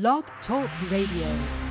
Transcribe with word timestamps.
Blog 0.00 0.24
Talk 0.44 0.68
Radio. 0.90 1.63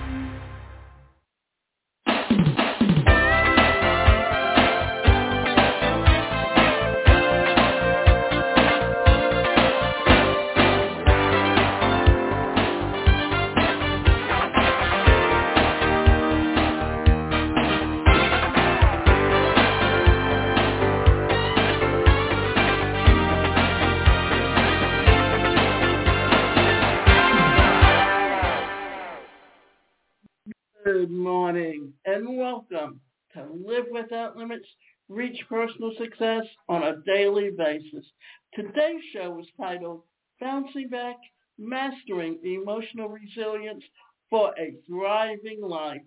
Good 30.94 31.10
morning 31.10 31.92
and 32.06 32.38
welcome 32.38 33.00
to 33.34 33.48
Live 33.66 33.86
Without 33.90 34.38
Limits, 34.38 34.68
Reach 35.10 35.44
Personal 35.50 35.92
Success 35.98 36.44
on 36.70 36.84
a 36.84 37.02
Daily 37.04 37.50
Basis. 37.50 38.06
Today's 38.54 39.02
show 39.12 39.40
is 39.40 39.48
titled 39.60 40.04
Bouncing 40.40 40.90
Back, 40.90 41.16
Mastering 41.58 42.38
Emotional 42.44 43.10
Resilience 43.10 43.84
for 44.30 44.54
a 44.60 44.76
Thriving 44.88 45.62
Life. 45.62 46.04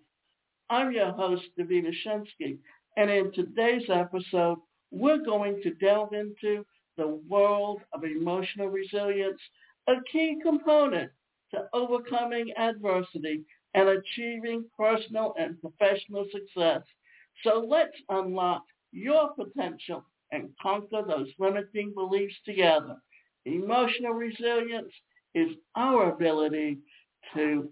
I'm 0.70 0.92
your 0.92 1.10
host, 1.10 1.42
Davina 1.58 1.90
Shensky, 2.06 2.58
and 2.96 3.10
in 3.10 3.32
today's 3.32 3.90
episode, 3.90 4.58
we're 4.92 5.24
going 5.24 5.60
to 5.64 5.74
delve 5.74 6.12
into 6.12 6.64
the 6.96 7.20
world 7.28 7.80
of 7.92 8.04
emotional 8.04 8.68
resilience, 8.68 9.40
a 9.88 9.94
key 10.12 10.38
component 10.44 11.10
to 11.50 11.64
overcoming 11.72 12.52
adversity 12.56 13.44
and 13.76 13.88
achieving 13.90 14.64
personal 14.76 15.34
and 15.38 15.60
professional 15.60 16.26
success. 16.32 16.82
So 17.44 17.64
let's 17.68 17.96
unlock 18.10 18.64
your 18.92 19.30
potential 19.34 20.04
and 20.32 20.50
conquer 20.62 21.02
those 21.06 21.28
limiting 21.38 21.94
beliefs 21.94 22.34
together. 22.44 22.96
Emotional 23.46 24.14
resilience 24.14 24.92
is 25.34 25.50
our 25.76 26.12
ability 26.12 26.78
to 27.34 27.70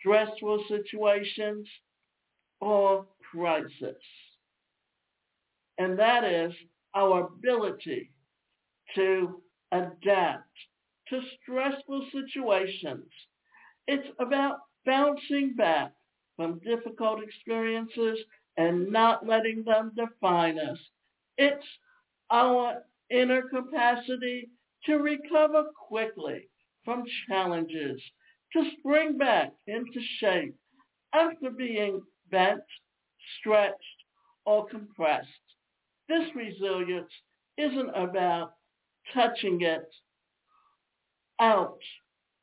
stressful 0.00 0.64
situations 0.68 1.68
or 2.60 3.06
crisis. 3.32 4.02
And 5.78 5.98
that 5.98 6.24
is 6.24 6.52
our 6.94 7.26
ability 7.26 8.12
to 8.94 9.42
adapt 9.72 10.48
to 11.08 11.20
stressful 11.42 12.06
situations. 12.12 13.06
It's 13.86 14.08
about 14.20 14.58
bouncing 14.88 15.54
back 15.56 15.92
from 16.36 16.60
difficult 16.60 17.22
experiences 17.22 18.18
and 18.56 18.90
not 18.92 19.26
letting 19.26 19.64
them 19.64 19.92
define 19.96 20.58
us. 20.58 20.78
It's 21.38 21.66
our 22.30 22.82
inner 23.10 23.42
capacity 23.48 24.50
to 24.86 24.96
recover 24.96 25.64
quickly 25.88 26.48
from 26.84 27.04
challenges, 27.28 28.02
to 28.54 28.70
spring 28.78 29.18
back 29.18 29.52
into 29.66 30.00
shape 30.20 30.56
after 31.12 31.50
being 31.50 32.02
bent, 32.30 32.64
stretched, 33.40 34.04
or 34.46 34.66
compressed. 34.68 35.28
This 36.08 36.34
resilience 36.34 37.12
isn't 37.58 37.90
about 37.90 38.54
touching 39.14 39.62
it 39.62 39.88
out 41.40 41.80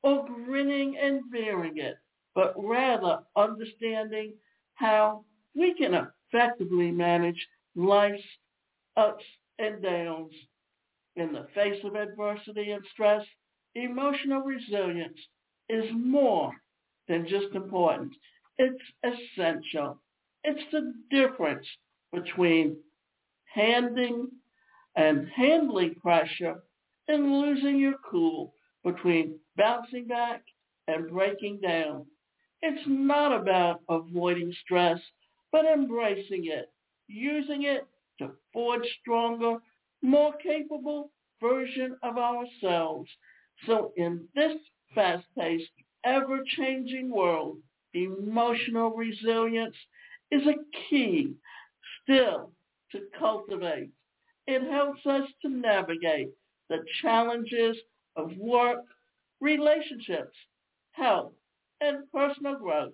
or 0.04 0.26
grinning 0.26 0.98
and 0.98 1.32
bearing 1.32 1.78
it 1.78 1.98
but 2.36 2.54
rather 2.58 3.20
understanding 3.36 4.34
how 4.76 5.26
we 5.56 5.74
can 5.76 5.94
effectively 5.96 6.92
manage 6.92 7.48
life's 7.76 8.24
ups 8.98 9.26
and 9.60 9.82
downs. 9.82 10.34
In 11.16 11.34
the 11.34 11.48
face 11.56 11.84
of 11.84 11.96
adversity 11.96 12.72
and 12.72 12.86
stress, 12.94 13.26
emotional 13.76 14.42
resilience 14.42 15.20
is 15.70 15.92
more 15.94 16.54
than 17.08 17.28
just 17.28 17.56
important. 17.56 18.14
It's 18.58 18.84
essential. 19.04 20.02
It's 20.44 20.64
the 20.72 20.94
difference 21.10 21.68
between 22.12 22.78
handing 23.46 24.30
and 24.96 25.30
handling 25.30 25.96
pressure 25.96 26.64
and 27.08 27.32
losing 27.42 27.80
your 27.80 27.98
cool, 28.10 28.54
between 28.84 29.40
bouncing 29.58 30.08
back 30.08 30.44
and 30.88 31.10
breaking 31.10 31.62
down. 31.62 32.06
It's 32.62 32.84
not 32.88 33.32
about 33.40 33.82
avoiding 33.90 34.54
stress, 34.64 35.00
but 35.52 35.66
embracing 35.66 36.46
it, 36.46 36.72
using 37.08 37.64
it 37.64 37.86
to 38.20 38.32
forge 38.54 38.86
stronger, 39.02 39.58
more 40.02 40.34
capable 40.38 41.12
version 41.42 41.98
of 42.04 42.18
ourselves. 42.18 43.10
So 43.66 43.94
in 43.98 44.28
this 44.36 44.56
fast-paced, 44.94 45.70
ever-changing 46.04 47.10
world, 47.10 47.58
emotional 47.94 48.92
resilience 48.96 49.76
is 50.32 50.42
a 50.48 50.56
key 50.90 51.34
still 52.04 52.52
to 52.92 53.02
cultivate. 53.18 53.90
It 54.48 54.70
helps 54.72 55.06
us 55.06 55.28
to 55.42 55.50
navigate 55.50 56.30
the 56.70 56.84
challenges 57.02 57.78
of 58.16 58.36
work, 58.38 58.80
relationships, 59.40 60.36
health, 60.92 61.34
and 61.82 62.10
personal 62.12 62.58
growth. 62.58 62.94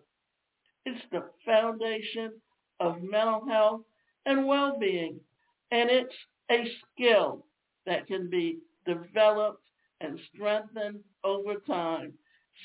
It's 0.86 1.06
the 1.12 1.30
foundation 1.46 2.42
of 2.80 3.02
mental 3.04 3.46
health 3.48 3.82
and 4.26 4.48
well-being, 4.48 5.20
and 5.72 5.90
it's 5.90 6.16
a 6.50 6.66
skill 6.94 7.46
that 7.86 8.08
can 8.08 8.30
be 8.30 8.60
developed 8.86 9.64
and 10.02 10.20
strengthened 10.34 11.04
over 11.24 11.56
time. 11.56 12.14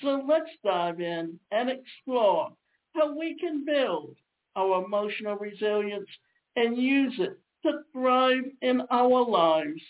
So 0.02 0.22
let's 0.26 0.50
dive 0.64 1.00
in 1.00 1.38
and 1.50 1.70
explore 1.70 2.52
how 2.94 3.16
we 3.16 3.34
can 3.38 3.64
build 3.64 4.16
our 4.56 4.84
emotional 4.84 5.36
resilience 5.36 6.08
and 6.56 6.76
use 6.76 7.18
it 7.18 7.38
to 7.62 7.82
thrive 7.92 8.44
in 8.62 8.82
our 8.90 9.22
lives. 9.24 9.82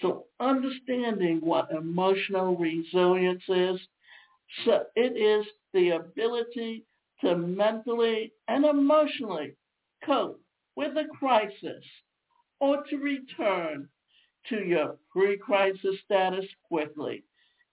So 0.00 0.26
understanding 0.40 1.40
what 1.40 1.70
emotional 1.70 2.56
resilience 2.56 3.42
is 3.48 3.80
so 4.64 4.84
it 4.94 5.16
is 5.16 5.46
the 5.72 5.90
ability 5.90 6.84
to 7.20 7.36
mentally 7.36 8.32
and 8.48 8.64
emotionally 8.64 9.56
cope 10.04 10.40
with 10.76 10.96
a 10.96 11.06
crisis 11.18 11.84
or 12.60 12.84
to 12.84 12.96
return 12.96 13.88
to 14.48 14.56
your 14.64 14.96
pre-crisis 15.10 15.96
status 16.04 16.46
quickly. 16.68 17.24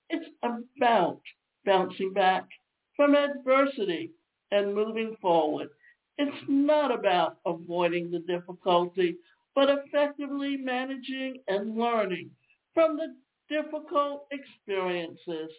It's 0.10 0.30
about 0.44 1.22
bouncing 1.66 2.14
back 2.14 2.48
from 2.96 3.16
adversity 3.16 4.12
and 4.52 4.76
moving 4.76 5.16
forward. 5.22 5.70
It's 6.18 6.46
not 6.48 6.92
about 6.92 7.38
avoiding 7.46 8.12
the 8.12 8.20
difficulty, 8.20 9.18
but 9.56 9.70
effectively 9.70 10.58
managing 10.58 11.42
and 11.48 11.76
learning 11.78 12.32
from 12.74 12.98
the 12.98 13.16
difficult 13.50 14.28
experiences 14.32 15.52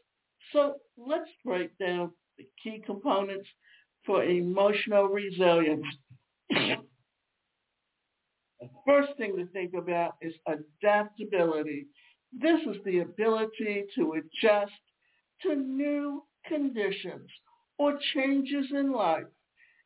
so 0.52 0.76
let's 0.96 1.30
break 1.44 1.76
down 1.78 2.12
the 2.38 2.46
key 2.62 2.82
components 2.84 3.48
for 4.04 4.24
emotional 4.24 5.04
resilience. 5.08 5.86
the 6.50 6.76
first 8.86 9.16
thing 9.16 9.36
to 9.36 9.46
think 9.46 9.74
about 9.74 10.14
is 10.20 10.34
adaptability. 10.46 11.86
This 12.32 12.60
is 12.66 12.76
the 12.84 13.00
ability 13.00 13.84
to 13.96 14.12
adjust 14.14 14.72
to 15.42 15.54
new 15.54 16.22
conditions 16.46 17.28
or 17.78 17.98
changes 18.14 18.66
in 18.72 18.92
life. 18.92 19.24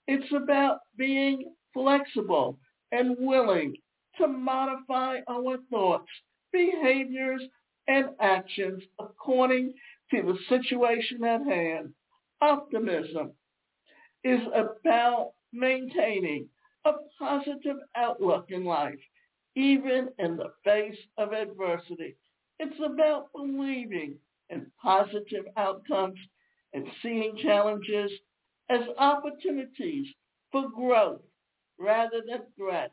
It's 0.07 0.33
about 0.33 0.81
being 0.97 1.55
flexible 1.73 2.59
and 2.93 3.17
willing 3.19 3.75
to 4.19 4.27
modify 4.27 5.19
our 5.29 5.59
thoughts, 5.71 6.11
behaviors, 6.53 7.43
and 7.89 8.07
actions 8.21 8.83
according 8.99 9.75
to 10.11 10.23
the 10.23 10.39
situation 10.49 11.25
at 11.25 11.43
hand. 11.45 11.93
Optimism 12.41 13.33
is 14.25 14.41
about 14.55 15.33
maintaining 15.53 16.49
a 16.85 16.93
positive 17.19 17.77
outlook 17.97 18.47
in 18.51 18.65
life, 18.65 18.99
even 19.55 20.09
in 20.19 20.37
the 20.37 20.53
face 20.65 20.99
of 21.19 21.33
adversity. 21.33 22.17
It's 22.59 22.79
about 22.85 23.33
believing 23.33 24.17
in 24.51 24.71
positive 24.83 25.47
outcomes 25.57 26.19
and 26.73 26.87
seeing 27.03 27.37
challenges 27.43 28.11
as 28.69 28.81
opportunities 28.99 30.07
for 30.53 30.69
growth 30.69 31.23
rather 31.79 32.23
than 32.29 32.43
threats. 32.57 32.93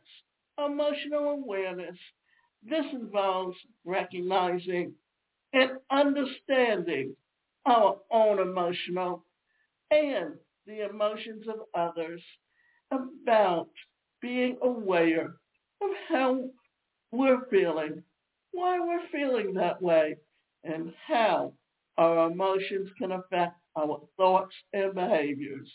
Emotional 0.58 1.32
awareness. 1.32 1.98
This 2.64 2.86
involves 2.94 3.58
recognizing 3.86 4.94
and 5.54 5.72
understanding 5.92 7.16
our 7.66 7.98
own 8.12 8.40
emotional 8.40 9.26
and 9.92 10.34
the 10.66 10.88
emotions 10.90 11.46
of 11.48 11.62
others 11.74 12.22
about 12.92 13.70
being 14.22 14.58
aware 14.62 15.36
of 15.82 15.90
how 16.10 16.50
we're 17.12 17.46
feeling, 17.50 18.02
why 18.52 18.80
we're 18.80 19.08
feeling 19.12 19.54
that 19.54 19.82
way, 19.82 20.16
and 20.64 20.94
how 21.08 21.54
our 21.98 22.32
emotions 22.32 22.90
can 22.98 23.12
affect 23.12 23.56
our 23.78 24.02
thoughts 24.18 24.56
and 24.74 24.94
behaviors. 24.96 25.70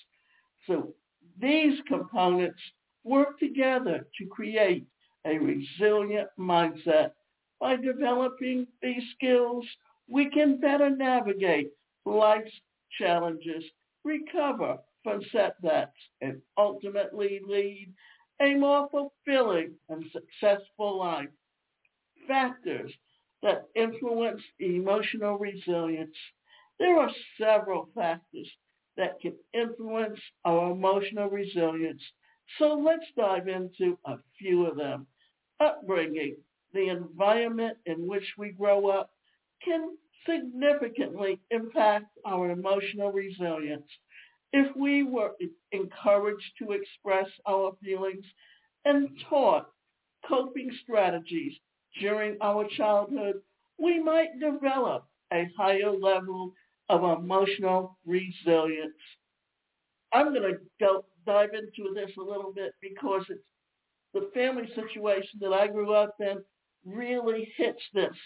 So 0.66 0.94
these 1.40 1.78
components 1.86 2.60
work 3.04 3.38
together 3.38 4.06
to 4.19 4.26
create 4.26 4.86
a 5.26 5.38
resilient 5.38 6.28
mindset. 6.38 7.12
By 7.60 7.76
developing 7.76 8.66
these 8.81 9.02
skills, 9.14 9.66
we 10.08 10.31
can 10.31 10.60
better 10.60 10.90
navigate 10.90 11.72
life's 12.05 12.60
challenges, 12.99 13.64
recover 14.05 14.78
from 15.02 15.22
setbacks, 15.32 16.00
and 16.20 16.40
ultimately 16.56 17.40
lead 17.44 17.93
a 18.40 18.55
more 18.55 18.88
fulfilling 18.90 19.75
and 19.88 20.05
successful 20.12 20.99
life. 20.99 21.28
Factors 22.26 22.93
that 23.43 23.69
influence 23.75 24.43
emotional 24.61 25.38
resilience. 25.38 26.16
There 26.78 26.96
are 26.99 27.11
several 27.38 27.88
factors 27.94 28.49
that 28.96 29.20
can 29.20 29.34
influence 29.52 30.20
our 30.44 30.72
emotional 30.72 31.28
resilience. 31.28 32.02
So 32.58 32.75
let's 32.75 33.06
dive 33.16 33.49
into 33.49 33.99
a 34.04 34.16
few 34.38 34.66
of 34.66 34.76
them. 34.76 35.06
Upbringing, 35.61 36.37
the 36.73 36.88
environment 36.88 37.79
in 37.87 38.06
which 38.06 38.25
we 38.37 38.50
grow 38.50 38.88
up, 38.88 39.11
can 39.65 39.97
significantly 40.29 41.41
impact 41.50 42.06
our 42.26 42.50
emotional 42.50 43.12
resilience. 43.12 43.87
If 44.53 44.75
we 44.76 45.03
were 45.03 45.32
encouraged 45.73 46.53
to 46.59 46.73
express 46.73 47.29
our 47.47 47.73
feelings 47.82 48.25
and 48.85 49.09
taught 49.29 49.69
coping 50.26 50.70
strategies 50.82 51.53
during 52.00 52.37
our 52.41 52.67
childhood, 52.76 53.37
we 53.79 54.03
might 54.03 54.41
develop 54.41 55.06
a 55.32 55.49
higher 55.56 55.91
level 55.91 56.53
of 56.88 57.19
emotional 57.21 57.99
resilience. 58.06 58.94
I'm 60.12 60.32
going 60.32 60.55
to 60.55 60.59
go 60.81 61.05
dive 61.26 61.50
into 61.53 61.93
this 61.94 62.11
a 62.19 62.23
little 62.23 62.53
bit 62.55 62.73
because 62.81 63.25
it's 63.29 63.43
the 64.14 64.31
family 64.35 64.69
situation 64.75 65.38
that 65.41 65.53
I 65.53 65.67
grew 65.67 65.93
up 65.93 66.17
in 66.21 66.38
really 66.84 67.52
hits 67.56 67.82
this 67.94 68.16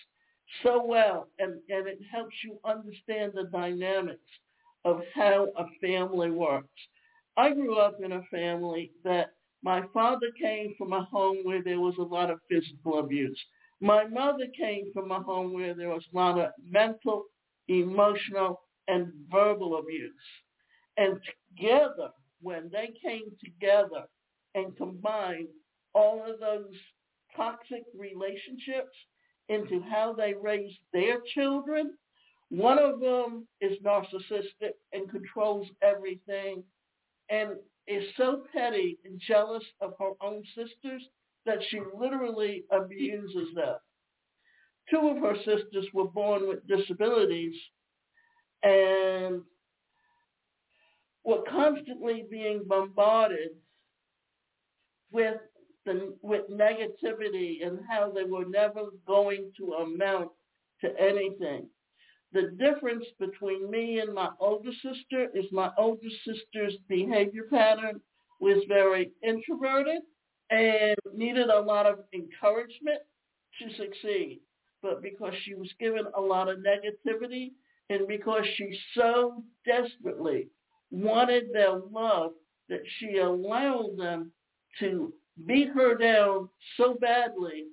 so 0.63 0.85
well 0.85 1.29
and, 1.39 1.55
and 1.69 1.87
it 1.87 1.99
helps 2.11 2.35
you 2.45 2.59
understand 2.65 3.33
the 3.35 3.49
dynamics 3.53 4.21
of 4.85 5.01
how 5.15 5.49
a 5.57 5.65
family 5.81 6.31
works. 6.31 6.69
I 7.37 7.53
grew 7.53 7.79
up 7.79 7.99
in 8.03 8.13
a 8.13 8.23
family 8.31 8.93
that 9.05 9.31
my 9.63 9.83
father 9.95 10.27
came 10.39 10.75
from 10.77 10.93
a 10.93 11.05
home 11.05 11.39
where 11.45 11.63
there 11.63 11.81
was 11.81 11.95
a 11.99 12.03
lot 12.03 12.31
of 12.31 12.41
physical 12.51 12.99
abuse. 12.99 13.41
My 13.81 14.05
mother 14.05 14.47
came 14.57 14.93
from 14.93 15.11
a 15.11 15.23
home 15.23 15.53
where 15.53 15.75
there 15.75 15.89
was 15.89 16.05
a 16.13 16.17
lot 16.17 16.39
of 16.39 16.51
mental, 16.69 17.25
emotional, 17.69 18.61
and 18.89 19.13
verbal 19.31 19.79
abuse. 19.79 20.13
And 20.97 21.19
together, 21.57 22.11
when 22.43 22.71
they 22.71 22.93
came 23.03 23.31
together 23.43 24.05
and 24.55 24.77
combined 24.77 25.49
all 25.95 26.23
of 26.29 26.41
those 26.41 26.75
toxic 27.37 27.85
relationships 27.97 28.97
into 29.49 29.83
how 29.91 30.13
they 30.13 30.35
raise 30.35 30.73
their 30.93 31.19
children, 31.35 31.93
one 32.51 32.79
of 32.79 33.01
them 33.01 33.47
is 33.61 33.79
narcissistic 33.85 34.75
and 34.93 35.11
controls 35.11 35.67
everything 35.83 36.63
and 37.31 37.53
is 37.87 38.05
so 38.17 38.45
petty 38.55 38.99
and 39.05 39.21
jealous 39.27 39.65
of 39.81 39.95
her 39.99 40.13
own 40.21 40.43
sisters 40.55 41.03
that 41.47 41.59
she 41.69 41.81
literally 41.99 42.65
abuses 42.71 43.49
them. 43.55 43.77
Two 44.91 45.09
of 45.09 45.19
her 45.19 45.37
sisters 45.39 45.87
were 45.93 46.09
born 46.09 46.47
with 46.49 46.67
disabilities 46.67 47.55
and 48.63 49.41
were 51.25 51.43
constantly 51.49 52.27
being 52.31 52.63
bombarded 52.67 53.51
with 55.11 55.37
the, 55.85 56.15
with 56.23 56.49
negativity 56.51 57.67
and 57.67 57.81
how 57.89 58.11
they 58.11 58.25
were 58.25 58.45
never 58.45 58.87
going 59.07 59.51
to 59.59 59.73
amount 59.75 60.31
to 60.81 60.89
anything. 61.01 61.69
The 62.33 62.57
difference 62.59 63.05
between 63.19 63.71
me 63.71 63.99
and 64.01 64.15
my 64.15 64.31
older 64.41 64.71
sister 64.73 65.29
is 65.35 65.45
my 65.53 65.71
older 65.77 66.09
sister's 66.25 66.77
behavior 66.89 67.45
pattern 67.51 68.01
was 68.41 68.65
very 68.69 69.11
introverted 69.23 70.03
and 70.51 70.97
needed 71.15 71.49
a 71.49 71.61
lot 71.61 71.87
of 71.87 72.01
encouragement 72.15 73.01
to 73.61 73.75
succeed. 73.77 74.41
But 74.83 75.03
because 75.03 75.35
she 75.45 75.55
was 75.55 75.71
given 75.79 76.07
a 76.17 76.21
lot 76.21 76.49
of 76.49 76.59
negativity 76.59 77.53
and 77.91 78.09
because 78.09 78.45
she 78.57 78.77
so 78.95 79.45
desperately 79.67 80.49
wanted 80.91 81.53
their 81.53 81.79
love 81.79 82.33
that 82.69 82.83
she 82.99 83.19
allowed 83.19 83.97
them 83.99 84.33
to 84.81 85.13
beat 85.47 85.69
her 85.71 85.97
down 85.97 86.49
so 86.77 86.95
badly 87.01 87.65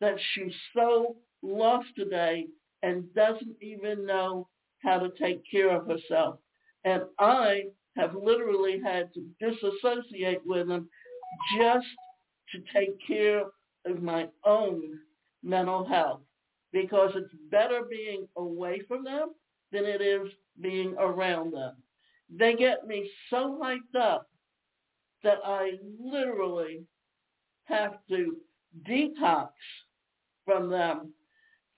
that 0.00 0.16
she's 0.32 0.54
so 0.74 1.16
lost 1.42 1.86
today 1.96 2.46
and 2.82 3.12
doesn't 3.14 3.56
even 3.60 4.04
know 4.06 4.48
how 4.82 4.98
to 4.98 5.10
take 5.20 5.42
care 5.50 5.70
of 5.70 5.86
herself. 5.86 6.38
And 6.84 7.02
I 7.18 7.64
have 7.96 8.14
literally 8.14 8.80
had 8.84 9.10
to 9.14 9.26
disassociate 9.40 10.42
with 10.46 10.68
them 10.68 10.88
just 11.58 11.86
to 12.52 12.62
take 12.72 12.96
care 13.06 13.44
of 13.86 14.02
my 14.02 14.28
own 14.44 14.98
mental 15.42 15.84
health 15.84 16.20
because 16.72 17.12
it's 17.14 17.32
better 17.50 17.82
being 17.88 18.28
away 18.36 18.80
from 18.86 19.04
them 19.04 19.30
than 19.72 19.84
it 19.84 20.00
is 20.00 20.28
being 20.60 20.94
around 20.98 21.52
them. 21.52 21.74
They 22.28 22.54
get 22.54 22.86
me 22.86 23.10
so 23.30 23.58
hyped 23.62 23.98
up 23.98 24.28
that 25.22 25.38
I 25.44 25.72
literally 25.98 26.84
have 27.66 27.98
to 28.08 28.36
detox 28.88 29.50
from 30.44 30.70
them 30.70 31.12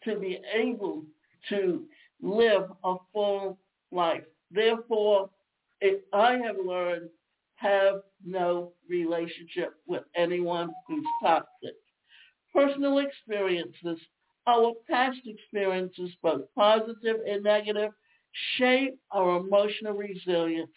to 0.04 0.18
be 0.18 0.40
able 0.54 1.04
to 1.48 1.84
live 2.22 2.70
a 2.84 2.94
full 3.12 3.58
life. 3.90 4.24
Therefore, 4.50 5.30
if 5.80 6.00
I 6.12 6.38
have 6.38 6.56
learned 6.64 7.10
have 7.58 8.02
no 8.24 8.72
relationship 8.88 9.74
with 9.86 10.04
anyone 10.14 10.70
who's 10.86 11.04
toxic. 11.22 11.74
Personal 12.54 12.98
experiences, 12.98 13.98
our 14.46 14.72
past 14.88 15.18
experiences, 15.26 16.10
both 16.22 16.42
positive 16.54 17.16
and 17.28 17.42
negative, 17.42 17.90
shape 18.56 18.96
our 19.10 19.38
emotional 19.38 19.92
resilience. 19.94 20.70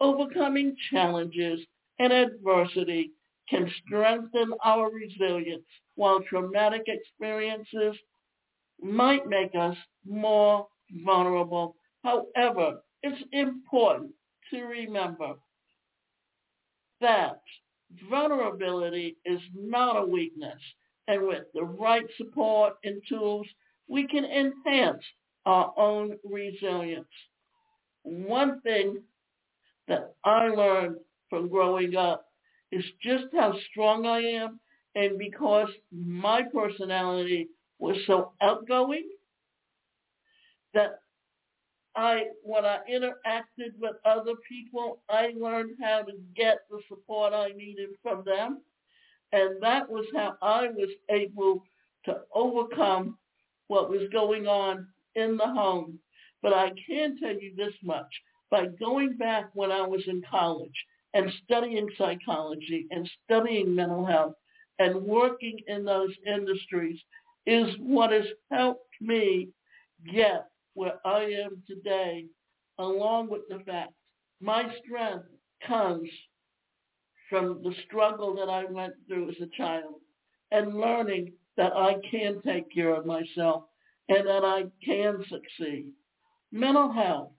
Overcoming 0.00 0.76
challenges 0.90 1.60
and 1.98 2.12
adversity 2.12 3.10
can 3.50 3.70
strengthen 3.84 4.52
our 4.64 4.90
resilience, 4.90 5.66
while 5.96 6.20
traumatic 6.22 6.84
experiences 6.86 7.96
might 8.80 9.26
make 9.26 9.54
us 9.54 9.76
more 10.06 10.66
vulnerable. 11.04 11.74
However, 12.02 12.80
it's 13.02 13.22
important 13.32 14.12
to 14.50 14.62
remember 14.62 15.34
that 17.00 17.40
vulnerability 18.08 19.16
is 19.24 19.40
not 19.54 19.96
a 19.96 20.06
weakness. 20.06 20.60
And 21.08 21.26
with 21.26 21.44
the 21.54 21.64
right 21.64 22.04
support 22.16 22.74
and 22.84 23.02
tools, 23.08 23.46
we 23.88 24.06
can 24.06 24.24
enhance 24.24 25.02
our 25.44 25.72
own 25.76 26.16
resilience. 26.24 27.08
One 28.02 28.60
thing 28.60 29.02
that 29.88 30.14
I 30.24 30.48
learned 30.48 30.96
from 31.28 31.48
growing 31.48 31.96
up 31.96 32.29
is 32.72 32.84
just 33.02 33.24
how 33.34 33.54
strong 33.70 34.06
I 34.06 34.20
am. 34.20 34.60
And 34.94 35.18
because 35.18 35.68
my 35.92 36.42
personality 36.52 37.48
was 37.78 37.96
so 38.06 38.32
outgoing 38.40 39.08
that 40.74 41.00
I, 41.96 42.24
when 42.42 42.64
I 42.64 42.78
interacted 42.90 43.72
with 43.78 43.96
other 44.04 44.34
people, 44.48 45.02
I 45.08 45.32
learned 45.36 45.76
how 45.80 46.02
to 46.02 46.12
get 46.36 46.58
the 46.70 46.80
support 46.88 47.32
I 47.32 47.48
needed 47.56 47.90
from 48.02 48.22
them. 48.24 48.62
And 49.32 49.62
that 49.62 49.88
was 49.88 50.06
how 50.14 50.36
I 50.42 50.68
was 50.68 50.90
able 51.08 51.64
to 52.04 52.20
overcome 52.34 53.18
what 53.68 53.90
was 53.90 54.08
going 54.12 54.46
on 54.46 54.86
in 55.14 55.36
the 55.36 55.46
home. 55.46 55.98
But 56.42 56.52
I 56.52 56.70
can 56.86 57.18
tell 57.18 57.34
you 57.34 57.54
this 57.56 57.74
much. 57.82 58.08
By 58.50 58.66
going 58.66 59.16
back 59.16 59.50
when 59.54 59.70
I 59.70 59.82
was 59.82 60.02
in 60.08 60.22
college 60.28 60.74
and 61.14 61.30
studying 61.44 61.88
psychology 61.98 62.86
and 62.90 63.08
studying 63.24 63.74
mental 63.74 64.04
health 64.04 64.34
and 64.78 65.02
working 65.02 65.58
in 65.66 65.84
those 65.84 66.10
industries 66.26 66.98
is 67.46 67.74
what 67.78 68.12
has 68.12 68.24
helped 68.50 68.94
me 69.00 69.48
get 70.12 70.46
where 70.74 70.94
I 71.04 71.22
am 71.22 71.62
today, 71.66 72.26
along 72.78 73.28
with 73.28 73.42
the 73.48 73.58
fact 73.64 73.92
my 74.40 74.72
strength 74.84 75.26
comes 75.66 76.08
from 77.28 77.62
the 77.62 77.74
struggle 77.86 78.34
that 78.36 78.48
I 78.48 78.64
went 78.64 78.94
through 79.06 79.30
as 79.30 79.36
a 79.42 79.56
child 79.56 79.94
and 80.50 80.74
learning 80.74 81.32
that 81.56 81.72
I 81.76 81.96
can 82.10 82.40
take 82.42 82.72
care 82.72 82.94
of 82.94 83.06
myself 83.06 83.64
and 84.08 84.26
that 84.26 84.44
I 84.44 84.64
can 84.84 85.22
succeed. 85.28 85.92
Mental 86.52 86.90
health. 86.90 87.30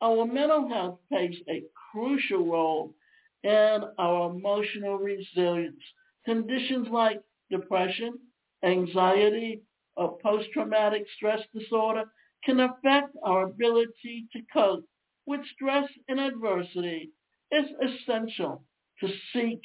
Our 0.00 0.26
mental 0.26 0.68
health 0.68 0.98
plays 1.08 1.36
a 1.48 1.62
crucial 1.92 2.46
role 2.46 2.94
in 3.42 3.84
our 3.98 4.30
emotional 4.30 4.98
resilience. 4.98 5.82
Conditions 6.24 6.88
like 6.90 7.22
depression, 7.50 8.14
anxiety, 8.62 9.62
or 9.96 10.18
post-traumatic 10.18 11.04
stress 11.16 11.40
disorder 11.54 12.04
can 12.44 12.60
affect 12.60 13.16
our 13.24 13.44
ability 13.44 14.26
to 14.32 14.40
cope 14.52 14.84
with 15.26 15.40
stress 15.54 15.88
and 16.08 16.20
adversity. 16.20 17.10
It's 17.50 17.72
essential 17.82 18.64
to 19.00 19.08
seek 19.32 19.60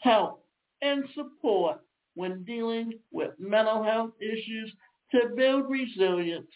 help 0.00 0.44
and 0.82 1.04
support 1.14 1.80
when 2.14 2.44
dealing 2.44 2.92
with 3.12 3.30
mental 3.38 3.82
health 3.82 4.12
issues 4.20 4.72
to 5.12 5.30
build 5.36 5.70
resilience. 5.70 6.50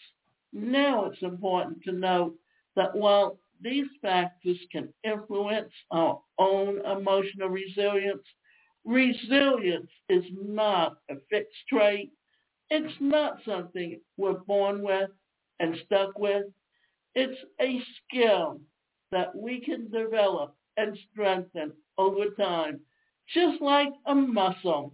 Now 0.53 1.05
it's 1.05 1.21
important 1.21 1.83
to 1.83 1.91
note 1.91 2.35
that 2.75 2.95
while 2.95 3.39
these 3.61 3.87
factors 4.01 4.57
can 4.71 4.93
influence 5.03 5.71
our 5.91 6.21
own 6.37 6.79
emotional 6.85 7.49
resilience, 7.49 8.25
resilience 8.85 9.89
is 10.09 10.23
not 10.31 10.97
a 11.09 11.15
fixed 11.29 11.67
trait. 11.69 12.11
It's 12.69 12.93
not 12.99 13.39
something 13.45 13.99
we're 14.17 14.39
born 14.39 14.81
with 14.81 15.09
and 15.59 15.75
stuck 15.85 16.17
with. 16.17 16.45
It's 17.15 17.39
a 17.61 17.81
skill 17.97 18.59
that 19.11 19.35
we 19.35 19.61
can 19.61 19.89
develop 19.89 20.55
and 20.77 20.97
strengthen 21.11 21.71
over 21.97 22.25
time, 22.37 22.79
just 23.33 23.61
like 23.61 23.89
a 24.05 24.15
muscle. 24.15 24.93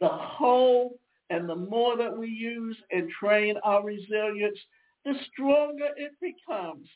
The 0.00 0.08
whole 0.08 0.98
and 1.30 1.48
the 1.48 1.54
more 1.56 1.96
that 1.96 2.16
we 2.16 2.28
use 2.28 2.76
and 2.90 3.10
train 3.10 3.56
our 3.64 3.82
resilience, 3.84 4.58
the 5.06 5.14
stronger 5.32 5.90
it 5.96 6.12
becomes. 6.20 6.88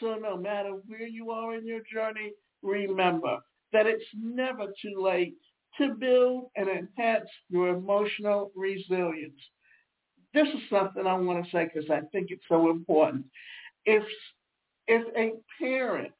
So 0.00 0.16
no 0.16 0.36
matter 0.36 0.72
where 0.86 1.06
you 1.06 1.30
are 1.30 1.54
in 1.54 1.66
your 1.66 1.82
journey, 1.92 2.32
remember 2.62 3.38
that 3.72 3.86
it's 3.86 4.04
never 4.14 4.66
too 4.82 5.00
late 5.00 5.36
to 5.76 5.94
build 5.94 6.50
and 6.56 6.68
enhance 6.68 7.28
your 7.50 7.68
emotional 7.68 8.50
resilience. 8.56 9.38
This 10.32 10.48
is 10.48 10.60
something 10.70 11.06
I 11.06 11.14
want 11.14 11.44
to 11.44 11.50
say 11.50 11.70
because 11.72 11.90
I 11.90 12.00
think 12.10 12.28
it's 12.30 12.44
so 12.48 12.70
important. 12.70 13.26
If 13.84 14.02
if 14.86 15.06
a 15.16 15.34
parent 15.62 16.14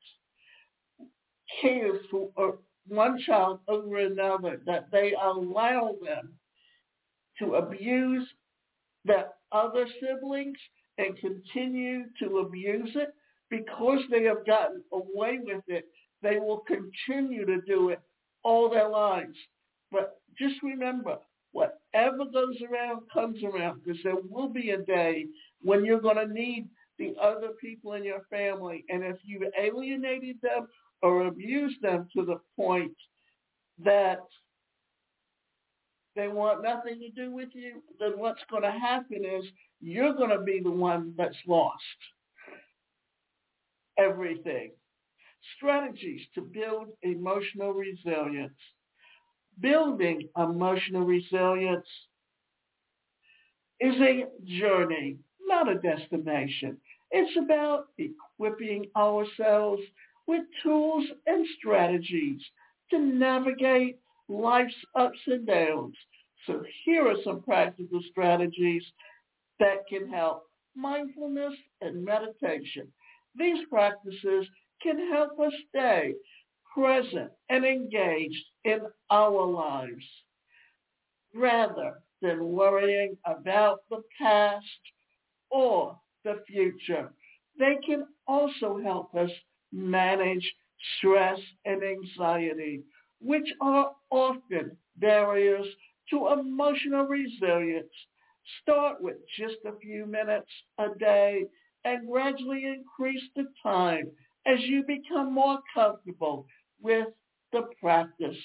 cares 1.63 2.01
for 2.11 2.31
uh, 2.37 2.57
one 2.87 3.19
child 3.25 3.61
over 3.69 3.99
another, 3.99 4.61
that 4.67 4.91
they 4.93 5.15
allow 5.15 5.97
them 6.05 6.35
to 7.39 7.55
abuse 7.55 8.29
their 9.05 9.29
other 9.53 9.87
siblings 10.01 10.59
and 10.99 11.17
continue 11.19 12.05
to 12.21 12.39
abuse 12.39 12.91
it 12.95 13.15
because 13.51 14.01
they 14.11 14.25
have 14.25 14.45
gotten 14.47 14.83
away 14.93 15.39
with 15.43 15.63
it, 15.69 15.87
they 16.23 16.39
will 16.39 16.63
continue 16.67 17.47
to 17.47 17.61
do 17.63 17.91
it 17.91 18.01
all 18.43 18.69
their 18.69 18.89
lives. 18.89 19.37
But 19.91 20.21
just 20.39 20.63
remember, 20.63 21.17
whatever 21.53 22.25
goes 22.33 22.57
around 22.71 23.03
comes 23.13 23.43
around 23.43 23.83
because 23.85 24.01
there 24.05 24.17
will 24.29 24.49
be 24.49 24.71
a 24.71 24.79
day 24.79 25.27
when 25.63 25.85
you're 25.85 26.01
going 26.01 26.17
to 26.17 26.33
need 26.33 26.69
the 26.99 27.15
other 27.23 27.51
people 27.61 27.95
in 27.95 28.05
your 28.05 28.23
family. 28.29 28.85
And 28.89 29.03
if 29.05 29.17
you've 29.25 29.51
alienated 29.59 30.37
them 30.43 30.69
or 31.03 31.27
abused 31.27 31.81
them 31.81 32.09
to 32.17 32.25
the 32.25 32.41
point 32.57 32.93
that 33.85 34.21
they 36.19 36.29
want 36.29 36.65
nothing 36.65 36.99
to 36.99 37.11
do 37.11 37.33
with 37.33 37.51
you, 37.55 37.81
then 38.01 38.13
what's 38.17 38.43
going 38.51 38.65
to 38.65 38.73
happen 38.73 39.25
is 39.25 39.45
you're 39.81 40.15
going 40.15 40.31
to 40.31 40.41
be 40.41 40.61
the 40.61 40.71
one 40.71 41.15
that's 41.17 41.37
lost 41.47 41.81
everything. 43.99 44.73
Strategies 45.57 46.21
to 46.35 46.41
build 46.41 46.89
emotional 47.03 47.73
resilience. 47.73 48.59
Building 49.61 50.29
emotional 50.37 51.03
resilience 51.05 51.87
is 53.81 53.95
a 54.01 54.25
journey, 54.45 55.17
not 55.47 55.69
a 55.69 55.77
destination. 55.77 56.77
It's 57.13 57.37
about 57.37 57.87
equipping 57.99 58.87
ourselves 58.97 59.83
with 60.27 60.43
tools 60.63 61.05
and 61.27 61.47
strategies 61.59 62.41
to 62.91 62.99
navigate 62.99 63.99
life's 64.29 64.75
ups 64.95 65.19
and 65.27 65.47
downs. 65.47 65.95
So 66.47 66.63
here 66.85 67.07
are 67.09 67.23
some 67.25 67.43
practical 67.43 68.01
strategies 68.11 68.83
that 69.59 69.87
can 69.89 70.09
help 70.09 70.45
mindfulness 70.75 71.55
and 71.81 72.05
meditation. 72.05 72.89
These 73.35 73.67
practices 73.69 74.47
can 74.83 75.11
help 75.13 75.39
us 75.41 75.53
stay 75.69 76.15
present 76.73 77.31
and 77.49 77.65
engaged 77.65 78.45
in 78.65 78.81
our 79.11 79.45
lives 79.45 80.05
rather 81.35 82.01
than 82.23 82.53
worrying 82.53 83.17
about 83.27 83.81
the 83.91 84.03
past 84.21 84.65
or 85.51 85.99
the 86.25 86.43
future. 86.47 87.11
They 87.59 87.77
can 87.85 88.07
also 88.27 88.79
help 88.83 89.15
us 89.15 89.31
manage 89.73 90.55
stress 90.99 91.39
and 91.65 91.83
anxiety 91.83 92.83
which 93.21 93.49
are 93.61 93.93
often 94.11 94.77
barriers 94.97 95.67
to 96.11 96.29
emotional 96.29 97.07
resilience. 97.07 97.93
Start 98.63 99.03
with 99.03 99.17
just 99.39 99.57
a 99.67 99.79
few 99.79 100.07
minutes 100.07 100.51
a 100.79 100.89
day 100.99 101.45
and 101.85 102.09
gradually 102.09 102.65
increase 102.65 103.23
the 103.37 103.47
time 103.63 104.11
as 104.47 104.59
you 104.61 104.85
become 104.87 105.33
more 105.33 105.59
comfortable 105.75 106.47
with 106.81 107.09
the 107.53 107.63
practice. 107.81 108.37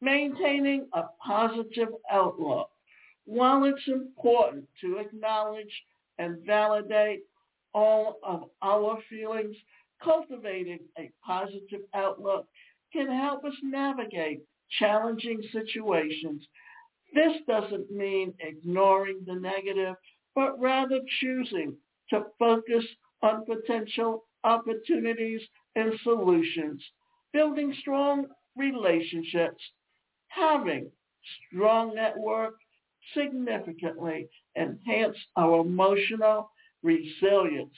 Maintaining 0.00 0.86
a 0.92 1.04
positive 1.26 1.88
outlook. 2.10 2.70
While 3.24 3.64
it's 3.64 3.88
important 3.88 4.66
to 4.82 4.98
acknowledge 4.98 5.72
and 6.18 6.44
validate 6.46 7.22
all 7.74 8.18
of 8.22 8.44
our 8.62 8.98
feelings, 9.08 9.56
cultivating 10.02 10.80
a 10.98 11.10
positive 11.26 11.80
outlook 11.94 12.46
can 12.92 13.08
help 13.08 13.44
us 13.44 13.54
navigate 13.62 14.42
challenging 14.78 15.42
situations. 15.52 16.46
This 17.14 17.32
doesn't 17.46 17.90
mean 17.90 18.34
ignoring 18.40 19.20
the 19.26 19.34
negative, 19.34 19.96
but 20.34 20.60
rather 20.60 21.00
choosing 21.20 21.76
to 22.10 22.26
focus 22.38 22.84
on 23.22 23.44
potential 23.44 24.24
opportunities 24.44 25.40
and 25.74 25.92
solutions, 26.02 26.82
building 27.32 27.74
strong 27.80 28.26
relationships, 28.56 29.62
having 30.28 30.90
strong 31.48 31.94
network 31.94 32.54
significantly 33.14 34.28
enhance 34.56 35.16
our 35.36 35.60
emotional 35.60 36.50
resilience. 36.82 37.74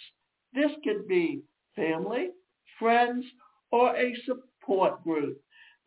This 0.53 0.71
could 0.85 1.07
be 1.07 1.43
family, 1.77 2.31
friends, 2.79 3.25
or 3.71 3.95
a 3.97 4.15
support 4.25 5.03
group. 5.05 5.41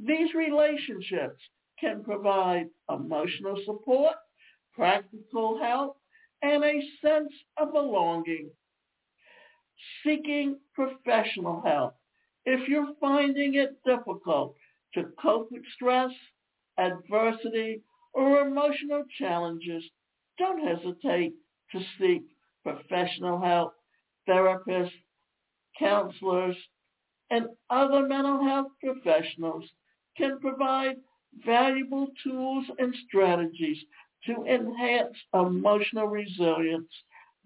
These 0.04 0.34
relationships 0.34 1.40
can 1.80 2.04
provide 2.04 2.70
emotional 2.90 3.56
support, 3.66 4.16
practical 4.74 5.60
help, 5.60 5.98
and 6.42 6.64
a 6.64 6.82
sense 7.02 7.32
of 7.58 7.72
belonging. 7.72 8.50
Seeking 10.04 10.60
professional 10.74 11.62
help. 11.62 11.96
If 12.46 12.68
you're 12.68 12.96
finding 13.00 13.54
it 13.54 13.78
difficult 13.86 14.56
to 14.96 15.04
cope 15.22 15.52
with 15.52 15.62
stress, 15.76 16.12
adversity, 16.80 17.84
or 18.14 18.40
emotional 18.40 19.04
challenges, 19.20 19.84
don't 20.40 20.66
hesitate 20.66 21.34
to 21.74 21.80
seek 22.00 22.24
professional 22.64 23.40
help. 23.40 23.76
Therapists, 24.28 24.92
counselors, 25.78 26.58
and 27.30 27.46
other 27.70 28.08
mental 28.08 28.44
health 28.44 28.72
professionals 28.84 29.70
can 30.18 30.40
provide 30.40 30.98
valuable 31.46 32.08
tools 32.24 32.66
and 32.80 32.94
strategies 33.08 33.78
to 34.26 34.44
enhance 34.46 35.18
emotional 35.34 36.08
resilience. 36.08 36.92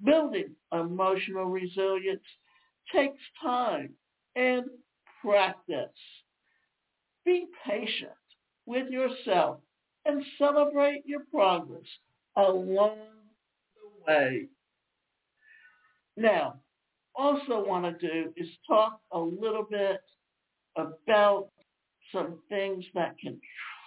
Building 0.03 0.55
emotional 0.71 1.45
resilience 1.45 2.25
takes 2.91 3.21
time 3.41 3.95
and 4.35 4.65
practice. 5.21 6.23
Be 7.25 7.47
patient 7.65 8.11
with 8.65 8.89
yourself 8.89 9.61
and 10.05 10.23
celebrate 10.37 11.05
your 11.05 11.25
progress 11.25 11.87
along 12.35 12.99
the 13.75 14.05
way. 14.05 14.49
Now, 16.17 16.61
also 17.15 17.63
want 17.65 17.99
to 17.99 18.07
do 18.07 18.33
is 18.35 18.49
talk 18.67 19.01
a 19.11 19.19
little 19.19 19.63
bit 19.63 20.01
about 20.75 21.49
some 22.11 22.39
things 22.49 22.85
that 22.93 23.17
can 23.19 23.39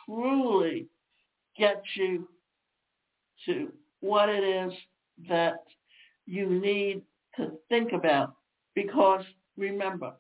truly 0.07 0.87
get 1.57 1.83
you 1.97 2.29
to 3.47 3.73
what 4.01 4.29
it 4.29 4.45
is 4.45 4.73
that 5.29 5.65
you 6.27 6.49
need 6.49 7.03
to 7.37 7.53
think 7.69 7.93
about. 7.93 8.35
Because 8.75 9.25
remember, 9.57 10.13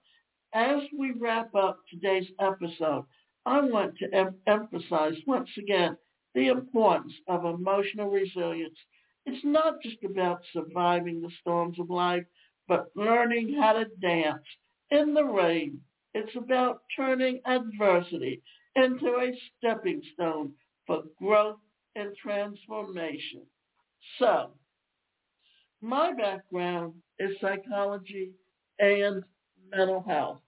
as 0.54 0.80
we 0.98 1.12
wrap 1.12 1.54
up 1.54 1.80
today's 1.90 2.28
episode, 2.40 3.04
I 3.46 3.60
want 3.60 3.96
to 3.98 4.14
em- 4.14 4.36
emphasize 4.46 5.14
once 5.26 5.50
again 5.58 5.96
the 6.34 6.48
importance 6.48 7.12
of 7.28 7.44
emotional 7.44 8.10
resilience. 8.10 8.76
It's 9.26 9.44
not 9.44 9.82
just 9.82 10.02
about 10.04 10.40
surviving 10.52 11.20
the 11.20 11.30
storms 11.40 11.78
of 11.78 11.90
life, 11.90 12.24
but 12.66 12.90
learning 12.94 13.54
how 13.60 13.72
to 13.74 13.84
dance 14.00 14.44
in 14.90 15.14
the 15.14 15.24
rain. 15.24 15.80
It's 16.14 16.34
about 16.36 16.82
turning 16.96 17.40
adversity 17.46 18.42
into 18.76 19.06
a 19.06 19.32
stepping 19.58 20.02
stone 20.14 20.52
for 20.86 21.02
growth 21.18 21.58
and 21.96 22.14
transformation. 22.16 23.42
So, 24.18 24.52
my 25.80 26.12
background 26.12 26.94
is 27.18 27.36
psychology 27.40 28.32
and 28.78 29.22
mental 29.70 30.02
health. 30.06 30.40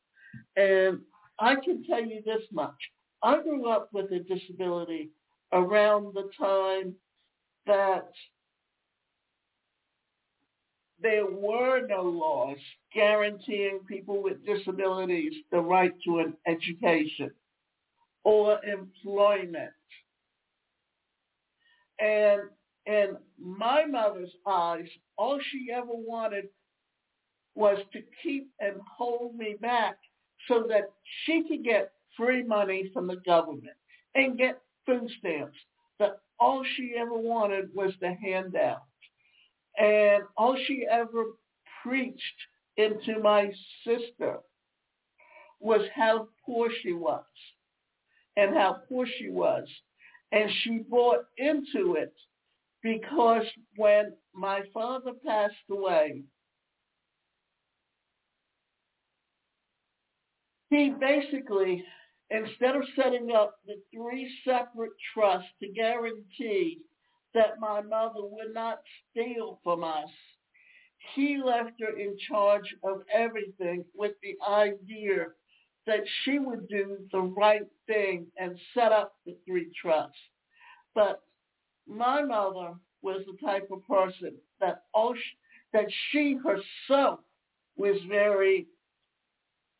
And 0.56 1.00
I 1.38 1.56
can 1.56 1.84
tell 1.84 2.04
you 2.04 2.22
this 2.24 2.42
much. 2.52 2.76
I 3.22 3.42
grew 3.42 3.68
up 3.68 3.90
with 3.92 4.10
a 4.12 4.20
disability 4.20 5.10
around 5.52 6.14
the 6.14 6.30
time 6.38 6.94
that 7.66 8.08
there 11.02 11.26
were 11.26 11.86
no 11.86 12.02
laws 12.02 12.58
guaranteeing 12.94 13.80
people 13.88 14.22
with 14.22 14.44
disabilities 14.44 15.32
the 15.50 15.60
right 15.60 15.92
to 16.04 16.18
an 16.18 16.34
education 16.46 17.30
or 18.24 18.58
employment. 18.64 19.72
And 21.98 22.42
in 22.86 23.16
my 23.38 23.84
mother's 23.84 24.30
eyes, 24.46 24.88
all 25.16 25.38
she 25.50 25.68
ever 25.72 25.86
wanted 25.90 26.46
was 27.54 27.78
to 27.92 28.00
keep 28.22 28.50
and 28.60 28.76
hold 28.96 29.36
me 29.36 29.56
back 29.60 29.96
so 30.48 30.64
that 30.68 30.90
she 31.24 31.44
could 31.48 31.64
get 31.64 31.92
free 32.16 32.42
money 32.42 32.90
from 32.92 33.06
the 33.06 33.16
government 33.26 33.76
and 34.14 34.38
get 34.38 34.60
food 34.86 35.10
stamps. 35.18 35.56
That 35.98 36.20
all 36.38 36.64
she 36.76 36.94
ever 36.98 37.16
wanted 37.16 37.74
was 37.74 37.92
the 38.00 38.14
handout. 38.14 38.82
And 39.80 40.24
all 40.36 40.56
she 40.66 40.86
ever 40.90 41.24
preached 41.82 42.22
into 42.76 43.18
my 43.18 43.50
sister 43.84 44.40
was 45.58 45.80
how 45.94 46.28
poor 46.44 46.68
she 46.82 46.92
was 46.92 47.24
and 48.36 48.54
how 48.54 48.76
poor 48.88 49.06
she 49.06 49.30
was. 49.30 49.66
And 50.32 50.50
she 50.62 50.80
bought 50.88 51.24
into 51.38 51.94
it 51.94 52.12
because 52.82 53.44
when 53.76 54.12
my 54.34 54.60
father 54.72 55.12
passed 55.26 55.54
away, 55.70 56.24
he 60.68 60.90
basically, 60.90 61.82
instead 62.28 62.76
of 62.76 62.82
setting 62.94 63.30
up 63.32 63.56
the 63.66 63.80
three 63.94 64.30
separate 64.44 64.92
trusts 65.14 65.48
to 65.62 65.68
guarantee 65.72 66.80
that 67.34 67.60
my 67.60 67.80
mother 67.80 68.22
would 68.22 68.52
not 68.54 68.80
steal 69.10 69.60
from 69.62 69.84
us, 69.84 70.10
he 71.14 71.38
left 71.38 71.80
her 71.80 71.98
in 71.98 72.16
charge 72.28 72.74
of 72.82 73.02
everything 73.12 73.84
with 73.94 74.12
the 74.22 74.36
idea 74.46 75.26
that 75.86 76.00
she 76.22 76.38
would 76.38 76.68
do 76.68 76.98
the 77.12 77.20
right 77.20 77.66
thing 77.86 78.26
and 78.38 78.58
set 78.74 78.92
up 78.92 79.14
the 79.24 79.36
three 79.46 79.70
trusts. 79.80 80.16
But 80.94 81.22
my 81.86 82.22
mother 82.22 82.74
was 83.02 83.22
the 83.26 83.46
type 83.46 83.68
of 83.72 83.86
person 83.86 84.34
that 84.60 84.84
all 84.92 85.14
she, 85.14 85.36
that 85.72 85.86
she 86.10 86.36
herself 86.36 87.20
was 87.76 87.96
very 88.08 88.66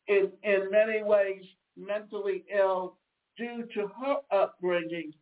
in 0.07 0.31
in 0.43 0.69
many 0.71 1.03
ways 1.03 1.43
mentally 1.77 2.43
ill 2.53 2.97
due 3.37 3.67
to 3.73 3.87
her 3.87 4.17
upbringing 4.31 5.13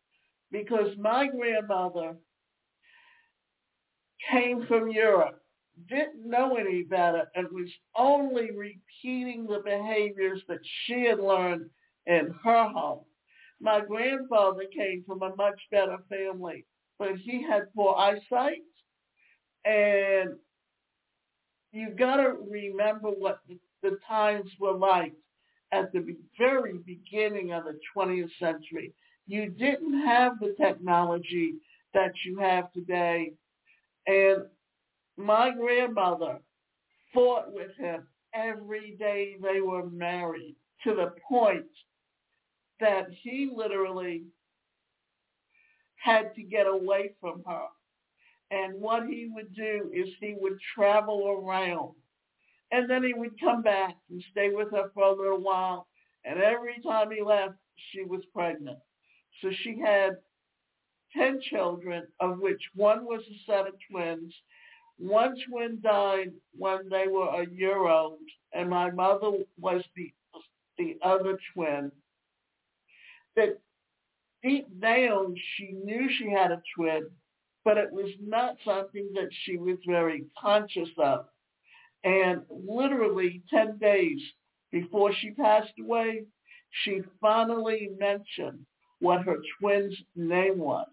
because 0.52 0.98
my 0.98 1.28
grandmother 1.28 2.16
came 4.32 4.66
from 4.68 4.90
Europe, 4.90 5.42
didn't 5.88 6.28
know 6.28 6.56
any 6.56 6.84
better, 6.84 7.30
and 7.36 7.48
was 7.52 7.70
only 7.96 8.50
repeating 8.52 9.46
the 9.46 9.62
behaviors 9.64 10.42
that 10.48 10.60
she 10.64 11.06
had 11.06 11.20
learned 11.20 11.70
in 12.06 12.34
her 12.44 12.70
home. 12.70 13.06
My 13.62 13.82
grandfather 13.82 14.64
came 14.76 15.04
from 15.06 15.22
a 15.22 15.36
much 15.36 15.60
better 15.72 15.98
family, 16.10 16.66
but 16.98 17.16
he 17.18 17.44
had 17.44 17.74
poor 17.76 17.96
eyesight, 17.96 18.62
and 19.66 20.32
you 21.72 21.92
got 21.92 22.18
to 22.18 22.36
remember 22.50 23.10
what 23.10 23.40
the, 23.48 23.60
the 23.84 23.98
times 24.08 24.50
were 24.60 24.74
like 24.74 25.14
at 25.72 25.92
the 25.94 26.16
very 26.38 26.80
beginning 26.86 27.52
of 27.54 27.64
the 27.66 27.78
20th 27.96 28.32
century. 28.40 28.94
You 29.30 29.48
didn't 29.48 30.08
have 30.08 30.40
the 30.40 30.56
technology 30.60 31.54
that 31.94 32.14
you 32.26 32.40
have 32.40 32.74
today. 32.74 33.34
And 34.08 34.46
my 35.18 35.52
grandmother 35.52 36.40
fought 37.14 37.54
with 37.54 37.70
him 37.78 38.08
every 38.34 38.96
day 38.98 39.36
they 39.40 39.62
were 39.62 39.88
married 39.88 40.56
to 40.84 40.96
the 40.96 41.14
point 41.30 41.68
that 42.80 43.06
he 43.22 43.52
literally 43.56 44.24
had 45.98 46.34
to 46.34 46.42
get 46.42 46.66
away 46.66 47.12
from 47.22 47.44
her. 47.46 47.66
And 48.50 48.82
what 48.82 49.06
he 49.06 49.30
would 49.32 49.54
do 49.54 49.92
is 49.94 50.10
he 50.20 50.36
would 50.40 50.58
travel 50.74 51.28
around. 51.30 51.94
And 52.72 52.90
then 52.90 53.04
he 53.04 53.14
would 53.14 53.40
come 53.40 53.62
back 53.62 53.96
and 54.10 54.24
stay 54.32 54.50
with 54.50 54.72
her 54.72 54.90
for 54.96 55.04
a 55.04 55.16
little 55.16 55.44
while. 55.44 55.86
And 56.26 56.42
every 56.42 56.82
time 56.82 57.12
he 57.12 57.22
left, 57.22 57.54
she 57.92 58.04
was 58.04 58.24
pregnant. 58.34 58.80
So 59.42 59.52
she 59.64 59.80
had 59.80 60.18
10 61.16 61.42
children, 61.42 62.08
of 62.20 62.40
which 62.40 62.62
one 62.76 63.06
was 63.06 63.22
a 63.28 63.52
set 63.52 63.68
of 63.68 63.76
twins. 63.90 64.34
One 64.98 65.36
twin 65.50 65.80
died 65.82 66.34
when 66.58 66.90
they 66.90 67.08
were 67.08 67.30
a 67.30 67.50
year 67.50 67.88
old, 67.88 68.20
and 68.54 68.70
my 68.70 68.92
mother 68.92 69.32
was 69.58 69.84
the, 69.96 70.14
the 70.78 70.98
other 71.02 71.40
twin. 71.54 71.92
That 73.36 73.60
deep 74.44 74.68
down, 74.82 75.36
she 75.56 75.72
knew 75.72 76.10
she 76.18 76.30
had 76.30 76.52
a 76.52 76.62
twin, 76.76 77.10
but 77.64 77.78
it 77.78 77.92
was 77.92 78.12
not 78.22 78.58
something 78.66 79.10
that 79.14 79.30
she 79.44 79.58
was 79.58 79.78
very 79.88 80.26
conscious 80.40 80.90
of. 80.98 81.26
And 82.04 82.44
literally 82.50 83.42
10 83.50 83.78
days 83.78 84.20
before 84.72 85.14
she 85.14 85.32
passed 85.32 85.74
away, 85.80 86.26
she 86.84 87.02
finally 87.22 87.90
mentioned 87.98 88.66
what 89.00 89.24
her 89.24 89.38
twin's 89.60 89.96
name 90.16 90.60
was. 90.60 90.88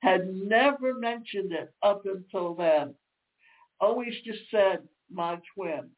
Had 0.00 0.34
never 0.34 0.94
mentioned 0.94 1.52
it 1.52 1.72
up 1.82 2.02
until 2.06 2.54
then. 2.54 2.94
Always 3.80 4.14
just 4.24 4.40
said, 4.50 4.80
my 5.10 5.38
twin. 5.54 5.90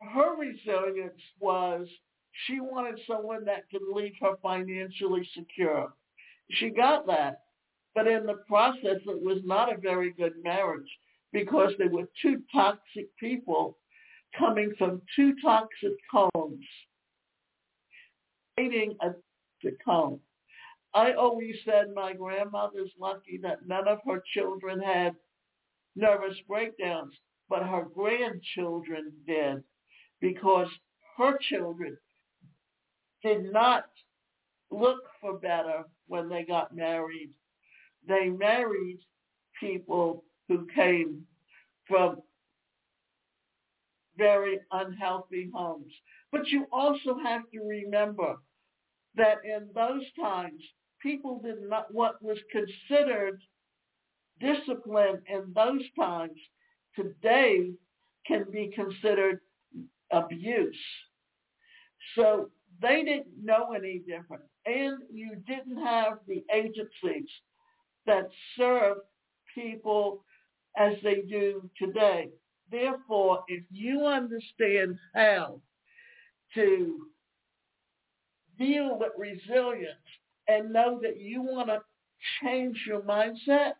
Her 0.00 0.36
resilience 0.36 1.20
was 1.38 1.86
she 2.46 2.60
wanted 2.60 2.98
someone 3.06 3.44
that 3.44 3.68
could 3.70 3.82
leave 3.92 4.14
her 4.20 4.36
financially 4.42 5.28
secure. 5.34 5.92
She 6.50 6.70
got 6.70 7.06
that. 7.06 7.42
But 7.94 8.06
in 8.06 8.24
the 8.24 8.40
process, 8.46 9.00
it 9.06 9.22
was 9.22 9.40
not 9.44 9.72
a 9.72 9.80
very 9.80 10.12
good 10.12 10.34
marriage 10.42 10.88
because 11.32 11.72
there 11.78 11.88
were 11.88 12.08
two 12.22 12.42
toxic 12.52 13.08
people 13.18 13.76
coming 14.38 14.72
from 14.78 15.02
two 15.16 15.34
toxic 15.42 15.96
homes, 16.10 16.64
dating 18.56 18.96
a 19.02 19.10
toxic 19.62 19.84
come. 19.84 20.20
I 20.94 21.12
always 21.12 21.56
said 21.64 21.94
my 21.94 22.12
grandmother's 22.14 22.92
lucky 22.98 23.38
that 23.42 23.66
none 23.66 23.86
of 23.86 23.98
her 24.06 24.22
children 24.34 24.80
had 24.80 25.14
nervous 25.94 26.36
breakdowns, 26.48 27.14
but 27.48 27.62
her 27.62 27.86
grandchildren 27.94 29.12
did 29.26 29.62
because 30.20 30.68
her 31.16 31.38
children 31.38 31.96
did 33.22 33.52
not 33.52 33.84
look 34.70 34.98
for 35.20 35.38
better 35.38 35.84
when 36.06 36.28
they 36.28 36.44
got 36.44 36.74
married. 36.74 37.30
They 38.08 38.28
married 38.28 38.98
people 39.60 40.24
who 40.48 40.66
came 40.74 41.24
from 41.86 42.22
very 44.16 44.58
unhealthy 44.72 45.50
homes. 45.54 45.92
But 46.32 46.48
you 46.48 46.66
also 46.72 47.16
have 47.22 47.42
to 47.52 47.60
remember 47.60 48.36
that 49.16 49.38
in 49.44 49.68
those 49.74 50.04
times, 50.18 50.60
people 51.02 51.40
did 51.42 51.62
not, 51.68 51.92
what 51.92 52.22
was 52.22 52.38
considered 52.50 53.40
discipline 54.40 55.20
in 55.26 55.52
those 55.54 55.82
times 55.98 56.38
today 56.96 57.70
can 58.26 58.44
be 58.50 58.72
considered 58.74 59.40
abuse. 60.12 60.76
So 62.16 62.50
they 62.80 63.02
didn't 63.04 63.42
know 63.42 63.72
any 63.72 63.98
different. 63.98 64.42
And 64.66 65.02
you 65.12 65.36
didn't 65.46 65.82
have 65.84 66.18
the 66.26 66.44
agencies 66.52 67.28
that 68.06 68.28
serve 68.56 68.98
people 69.54 70.24
as 70.76 70.94
they 71.02 71.22
do 71.28 71.68
today. 71.78 72.28
Therefore, 72.70 73.44
if 73.48 73.64
you 73.70 74.06
understand 74.06 74.96
how 75.14 75.60
to 76.54 77.06
deal 78.60 78.96
with 78.98 79.12
resilience 79.18 79.96
and 80.46 80.72
know 80.72 81.00
that 81.02 81.20
you 81.20 81.42
want 81.42 81.68
to 81.68 81.80
change 82.42 82.84
your 82.86 83.00
mindset, 83.00 83.72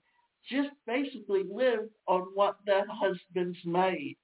just 0.49 0.69
basically 0.87 1.43
lived 1.49 1.91
on 2.07 2.21
what 2.33 2.57
their 2.65 2.85
husbands 2.89 3.57
made. 3.65 4.17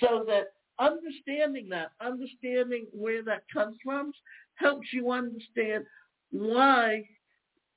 So 0.00 0.24
that 0.28 0.52
understanding 0.78 1.68
that, 1.70 1.90
understanding 2.00 2.86
where 2.92 3.22
that 3.24 3.42
comes 3.52 3.76
from, 3.84 4.12
helps 4.54 4.92
you 4.92 5.10
understand 5.10 5.84
why 6.30 7.04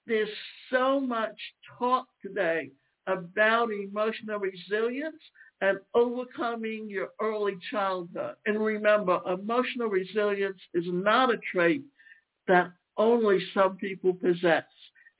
there's 0.07 0.29
so 0.71 0.99
much 0.99 1.37
talk 1.79 2.07
today 2.21 2.71
about 3.07 3.69
emotional 3.71 4.39
resilience 4.39 5.21
and 5.61 5.79
overcoming 5.93 6.87
your 6.89 7.09
early 7.21 7.57
childhood. 7.71 8.35
And 8.45 8.63
remember, 8.63 9.19
emotional 9.27 9.87
resilience 9.87 10.59
is 10.73 10.85
not 10.87 11.33
a 11.33 11.37
trait 11.51 11.83
that 12.47 12.71
only 12.97 13.39
some 13.53 13.77
people 13.77 14.13
possess. 14.13 14.65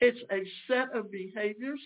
It's 0.00 0.20
a 0.30 0.42
set 0.66 0.94
of 0.94 1.10
behaviors, 1.10 1.80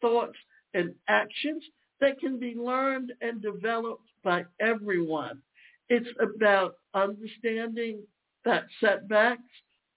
thoughts, 0.00 0.36
and 0.74 0.94
actions 1.08 1.64
that 2.00 2.18
can 2.18 2.38
be 2.38 2.54
learned 2.54 3.12
and 3.20 3.40
developed 3.40 4.08
by 4.22 4.44
everyone. 4.60 5.40
It's 5.88 6.08
about 6.20 6.76
understanding 6.94 8.02
that 8.44 8.64
setbacks 8.80 9.42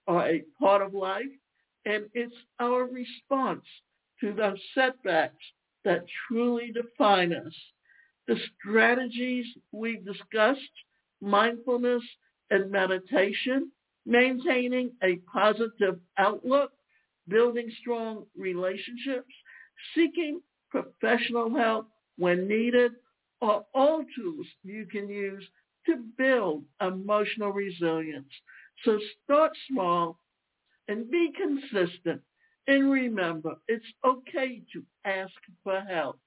are 0.06 0.28
a 0.28 0.44
part 0.60 0.82
of 0.82 0.94
life, 0.94 1.24
and 1.84 2.04
it's 2.14 2.34
our 2.60 2.84
response 2.84 3.64
to 4.20 4.32
those 4.32 4.58
setbacks 4.74 5.44
that 5.84 6.04
truly 6.26 6.72
define 6.72 7.32
us. 7.32 7.54
The 8.26 8.36
strategies 8.60 9.46
we've 9.72 10.04
discussed, 10.04 10.60
mindfulness 11.20 12.02
and 12.50 12.70
meditation, 12.70 13.70
maintaining 14.08 14.90
a 15.02 15.16
positive 15.32 16.00
outlook, 16.16 16.72
building 17.28 17.70
strong 17.80 18.24
relationships, 18.36 19.32
seeking 19.94 20.40
professional 20.70 21.54
help 21.54 21.88
when 22.16 22.48
needed, 22.48 22.92
are 23.42 23.64
all 23.74 24.04
tools 24.16 24.46
you 24.64 24.86
can 24.86 25.08
use 25.08 25.44
to 25.86 25.96
build 26.16 26.64
emotional 26.80 27.52
resilience. 27.52 28.32
So 28.84 28.98
start 29.24 29.52
small 29.68 30.18
and 30.88 31.10
be 31.10 31.30
consistent 31.36 32.22
and 32.66 32.90
remember, 32.90 33.56
it's 33.68 33.84
okay 34.04 34.62
to 34.72 34.82
ask 35.04 35.32
for 35.62 35.80
help. 35.80 36.18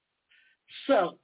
So 0.86 1.18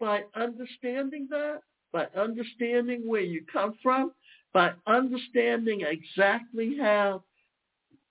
by 0.00 0.22
understanding 0.34 1.28
that, 1.30 1.60
by 1.92 2.06
understanding 2.16 3.02
where 3.06 3.20
you 3.20 3.44
come 3.52 3.74
from, 3.82 4.12
by 4.52 4.72
understanding 4.86 5.82
exactly 5.82 6.76
how 6.78 7.22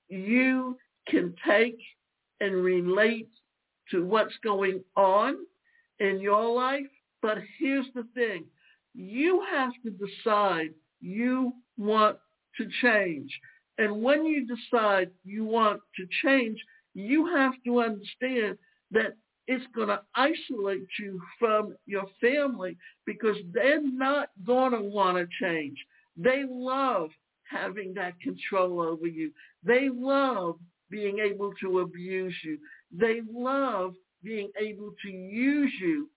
you 0.07 0.77
can 1.07 1.33
take 1.47 1.79
and 2.39 2.63
relate 2.63 3.29
to 3.91 4.05
what's 4.05 4.35
going 4.43 4.81
on 4.95 5.35
in 5.99 6.19
your 6.19 6.53
life. 6.53 6.85
But 7.21 7.39
here's 7.59 7.87
the 7.95 8.05
thing. 8.13 8.45
You 8.93 9.43
have 9.51 9.73
to 9.83 9.91
decide 9.91 10.69
you 11.01 11.53
want 11.77 12.17
to 12.57 12.67
change. 12.81 13.31
And 13.77 14.01
when 14.01 14.25
you 14.25 14.45
decide 14.45 15.09
you 15.23 15.45
want 15.45 15.81
to 15.95 16.07
change, 16.23 16.59
you 16.93 17.27
have 17.27 17.53
to 17.65 17.81
understand 17.81 18.57
that 18.91 19.15
it's 19.47 19.65
going 19.73 19.87
to 19.87 20.01
isolate 20.15 20.87
you 20.99 21.19
from 21.39 21.75
your 21.85 22.05
family 22.21 22.77
because 23.05 23.37
they're 23.53 23.81
not 23.81 24.29
going 24.45 24.73
to 24.73 24.81
want 24.81 25.17
to 25.17 25.27
change. 25.41 25.77
They 26.21 26.43
love 26.49 27.09
having 27.49 27.93
that 27.95 28.19
control 28.19 28.81
over 28.81 29.07
you. 29.07 29.31
They 29.63 29.89
love 29.91 30.59
being 30.89 31.19
able 31.19 31.53
to 31.61 31.79
abuse 31.79 32.35
you. 32.43 32.59
They 32.91 33.21
love 33.31 33.93
being 34.23 34.49
able 34.59 34.93
to 35.03 35.09
use 35.09 35.71
you 35.79 36.09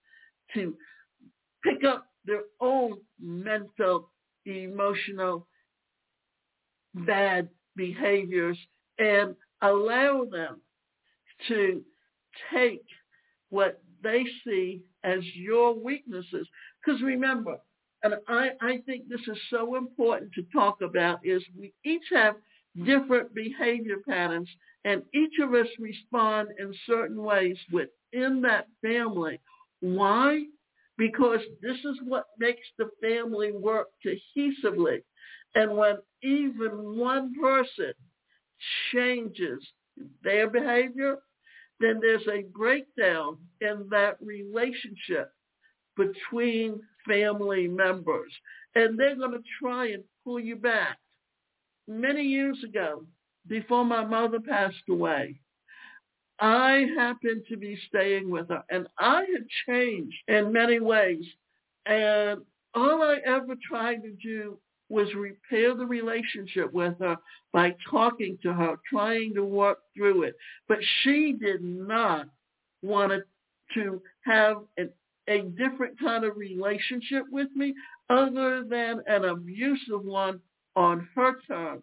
to 0.54 0.76
pick 1.62 1.84
up 1.84 2.08
their 2.24 2.42
own 2.60 2.98
mental, 3.20 4.10
emotional, 4.44 5.46
bad 6.94 7.48
behaviors 7.76 8.58
and 8.98 9.34
allow 9.62 10.24
them 10.30 10.60
to 11.48 11.82
take 12.52 12.84
what 13.50 13.82
they 14.02 14.24
see 14.44 14.82
as 15.04 15.20
your 15.34 15.74
weaknesses. 15.78 16.46
Because 16.84 17.00
remember, 17.02 17.58
and 18.02 18.14
I, 18.28 18.50
I 18.60 18.78
think 18.86 19.08
this 19.08 19.20
is 19.28 19.38
so 19.50 19.76
important 19.76 20.32
to 20.34 20.42
talk 20.52 20.80
about, 20.82 21.20
is 21.24 21.42
we 21.58 21.72
each 21.84 22.04
have 22.12 22.36
different 22.84 23.34
behavior 23.34 23.96
patterns 24.08 24.48
and 24.84 25.02
each 25.14 25.38
of 25.40 25.54
us 25.54 25.66
respond 25.78 26.48
in 26.58 26.74
certain 26.86 27.22
ways 27.22 27.56
within 27.70 28.40
that 28.42 28.66
family. 28.82 29.40
Why? 29.80 30.44
because 30.98 31.40
this 31.60 31.78
is 31.78 31.98
what 32.06 32.26
makes 32.38 32.66
the 32.78 32.88
family 33.00 33.52
work 33.52 33.88
cohesively. 34.04 35.02
And 35.54 35.76
when 35.76 35.96
even 36.22 36.96
one 36.98 37.34
person 37.40 37.92
changes 38.92 39.66
their 40.22 40.48
behavior, 40.48 41.18
then 41.80 41.98
there's 42.00 42.26
a 42.28 42.44
breakdown 42.56 43.38
in 43.60 43.86
that 43.90 44.16
relationship 44.20 45.32
between 45.96 46.80
family 47.06 47.68
members. 47.68 48.32
And 48.74 48.98
they're 48.98 49.16
going 49.16 49.32
to 49.32 49.42
try 49.60 49.88
and 49.88 50.02
pull 50.24 50.40
you 50.40 50.56
back. 50.56 50.98
Many 51.88 52.22
years 52.22 52.58
ago, 52.64 53.04
before 53.48 53.84
my 53.84 54.04
mother 54.04 54.40
passed 54.40 54.88
away, 54.88 55.40
I 56.38 56.86
happened 56.96 57.42
to 57.48 57.56
be 57.56 57.78
staying 57.88 58.30
with 58.30 58.48
her 58.48 58.64
and 58.70 58.88
I 58.98 59.20
had 59.20 59.46
changed 59.66 60.16
in 60.28 60.52
many 60.52 60.80
ways. 60.80 61.24
And 61.86 62.40
all 62.74 63.02
I 63.02 63.18
ever 63.26 63.54
tried 63.68 64.02
to 64.02 64.12
do 64.22 64.58
was 64.88 65.08
repair 65.14 65.74
the 65.74 65.86
relationship 65.86 66.72
with 66.72 66.98
her 66.98 67.16
by 67.52 67.74
talking 67.90 68.38
to 68.42 68.52
her, 68.52 68.76
trying 68.90 69.34
to 69.34 69.44
work 69.44 69.78
through 69.96 70.24
it. 70.24 70.36
But 70.68 70.78
she 71.02 71.34
did 71.40 71.62
not 71.62 72.26
want 72.82 73.12
to 73.74 74.02
have 74.24 74.58
an, 74.76 74.90
a 75.32 75.42
different 75.42 75.98
kind 75.98 76.24
of 76.24 76.36
relationship 76.36 77.24
with 77.30 77.48
me 77.54 77.74
other 78.10 78.64
than 78.68 79.02
an 79.06 79.24
abusive 79.24 80.04
one 80.04 80.40
on 80.76 81.08
her 81.14 81.40
terms. 81.46 81.82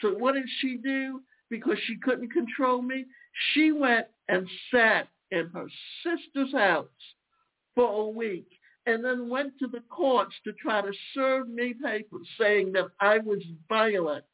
So 0.00 0.14
what 0.14 0.34
did 0.34 0.48
she 0.60 0.78
do? 0.78 1.20
Because 1.50 1.78
she 1.86 1.96
couldn't 1.96 2.32
control 2.32 2.82
me, 2.82 3.04
she 3.52 3.72
went 3.72 4.06
and 4.28 4.48
sat 4.72 5.08
in 5.30 5.48
her 5.52 5.66
sister's 6.02 6.52
house 6.52 6.86
for 7.74 8.06
a 8.06 8.08
week 8.08 8.48
and 8.86 9.04
then 9.04 9.28
went 9.28 9.52
to 9.58 9.66
the 9.66 9.82
courts 9.88 10.34
to 10.44 10.52
try 10.54 10.80
to 10.80 10.92
serve 11.14 11.48
me 11.48 11.74
papers 11.74 12.26
saying 12.38 12.72
that 12.72 12.86
I 13.00 13.18
was 13.18 13.42
violent. 13.68 14.24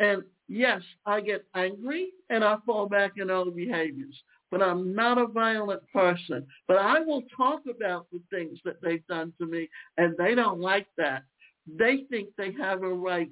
And 0.00 0.22
yes, 0.48 0.82
I 1.06 1.20
get 1.20 1.44
angry 1.54 2.08
and 2.30 2.44
I 2.44 2.56
fall 2.66 2.88
back 2.88 3.12
in 3.16 3.30
old 3.30 3.56
behaviors, 3.56 4.14
but 4.54 4.62
I'm 4.62 4.94
not 4.94 5.18
a 5.18 5.26
violent 5.26 5.82
person. 5.92 6.46
But 6.68 6.76
I 6.76 7.00
will 7.00 7.24
talk 7.36 7.62
about 7.68 8.06
the 8.12 8.20
things 8.30 8.60
that 8.64 8.80
they've 8.80 9.04
done 9.08 9.32
to 9.40 9.46
me 9.46 9.68
and 9.98 10.16
they 10.16 10.36
don't 10.36 10.60
like 10.60 10.86
that. 10.96 11.24
They 11.66 12.04
think 12.08 12.28
they 12.38 12.52
have 12.62 12.84
a 12.84 12.88
right 12.94 13.30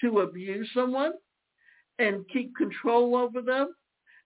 to 0.00 0.18
abuse 0.18 0.68
someone 0.74 1.12
and 2.00 2.28
keep 2.32 2.56
control 2.56 3.14
over 3.14 3.40
them 3.40 3.76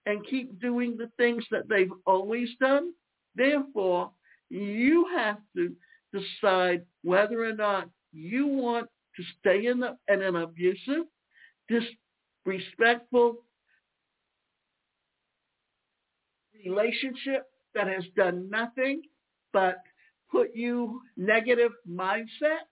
and 0.06 0.26
keep 0.26 0.58
doing 0.58 0.96
the 0.96 1.10
things 1.18 1.44
that 1.50 1.68
they've 1.68 1.92
always 2.06 2.48
done. 2.58 2.94
Therefore, 3.36 4.10
you 4.48 5.06
have 5.14 5.40
to 5.54 5.76
decide 6.14 6.82
whether 7.04 7.44
or 7.44 7.52
not 7.52 7.90
you 8.14 8.46
want 8.46 8.88
to 9.16 9.22
stay 9.38 9.66
in, 9.66 9.80
the, 9.80 9.98
in 10.10 10.22
an 10.22 10.36
abusive, 10.36 11.04
disrespectful 12.46 13.36
relationship 16.64 17.46
that 17.74 17.86
has 17.86 18.04
done 18.16 18.48
nothing 18.50 19.02
but 19.52 19.76
put 20.30 20.54
you 20.54 21.00
negative 21.16 21.72
mindset, 21.88 22.66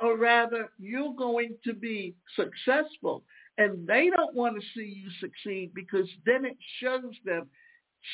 or 0.00 0.16
rather 0.16 0.68
you're 0.78 1.14
going 1.14 1.56
to 1.64 1.74
be 1.74 2.14
successful. 2.36 3.24
And 3.58 3.86
they 3.86 4.10
don't 4.14 4.34
want 4.34 4.56
to 4.56 4.66
see 4.74 4.86
you 4.86 5.10
succeed 5.20 5.72
because 5.74 6.08
then 6.26 6.44
it 6.44 6.56
shows 6.80 7.14
them 7.24 7.48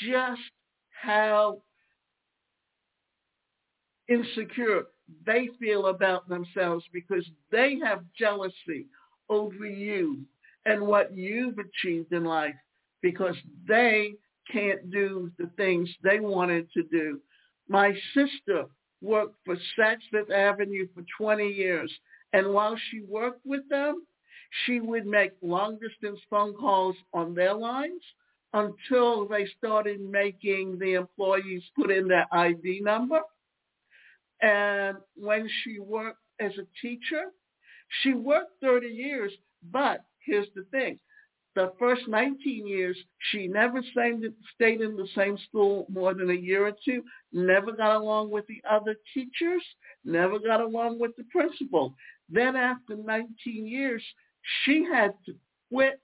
just 0.06 0.40
how 0.90 1.62
insecure 4.08 4.84
they 5.26 5.48
feel 5.60 5.86
about 5.86 6.28
themselves 6.28 6.84
because 6.92 7.24
they 7.50 7.78
have 7.84 8.02
jealousy 8.18 8.86
over 9.28 9.66
you 9.66 10.20
and 10.66 10.82
what 10.82 11.16
you've 11.16 11.56
achieved 11.58 12.12
in 12.12 12.24
life 12.24 12.54
because 13.02 13.36
they 13.66 14.12
can't 14.52 14.90
do 14.90 15.30
the 15.38 15.50
things 15.56 15.88
they 16.02 16.20
wanted 16.20 16.70
to 16.72 16.82
do. 16.84 17.20
My 17.68 17.92
sister 18.14 18.66
worked 19.00 19.36
for 19.44 19.56
Saks 19.78 20.02
Fifth 20.10 20.30
Avenue 20.30 20.88
for 20.94 21.04
20 21.18 21.46
years. 21.46 21.92
And 22.32 22.52
while 22.52 22.76
she 22.90 23.00
worked 23.00 23.44
with 23.44 23.68
them, 23.68 24.06
she 24.64 24.80
would 24.80 25.06
make 25.06 25.32
long 25.42 25.78
distance 25.78 26.20
phone 26.30 26.54
calls 26.54 26.96
on 27.12 27.34
their 27.34 27.54
lines 27.54 28.02
until 28.54 29.28
they 29.28 29.46
started 29.58 30.00
making 30.00 30.78
the 30.78 30.94
employees 30.94 31.62
put 31.76 31.90
in 31.90 32.08
their 32.08 32.26
ID 32.32 32.80
number. 32.80 33.20
And 34.40 34.98
when 35.16 35.48
she 35.62 35.78
worked 35.78 36.22
as 36.40 36.52
a 36.58 36.66
teacher, 36.80 37.24
she 38.02 38.14
worked 38.14 38.52
30 38.62 38.86
years, 38.88 39.32
but 39.70 40.04
here's 40.24 40.48
the 40.54 40.64
thing. 40.70 40.98
The 41.58 41.72
first 41.76 42.02
19 42.06 42.68
years, 42.68 42.96
she 43.32 43.48
never 43.48 43.82
stayed 43.90 44.80
in 44.80 44.96
the 44.96 45.08
same 45.16 45.36
school 45.48 45.86
more 45.88 46.14
than 46.14 46.30
a 46.30 46.34
year 46.34 46.68
or 46.68 46.72
two, 46.84 47.02
never 47.32 47.72
got 47.72 47.96
along 47.96 48.30
with 48.30 48.46
the 48.46 48.62
other 48.70 48.94
teachers, 49.12 49.64
never 50.04 50.38
got 50.38 50.60
along 50.60 51.00
with 51.00 51.16
the 51.16 51.24
principal. 51.32 51.96
Then 52.28 52.54
after 52.54 52.94
19 52.94 53.66
years, 53.66 54.04
she 54.62 54.84
had 54.84 55.14
to 55.26 55.34
quit 55.68 56.00